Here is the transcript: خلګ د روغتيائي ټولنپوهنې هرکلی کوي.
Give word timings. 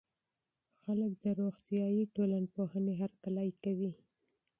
خلګ 0.81 1.11
د 1.23 1.25
روغتيائي 1.39 2.03
ټولنپوهنې 2.15 2.93
هرکلی 3.01 3.49
کوي. 3.63 3.91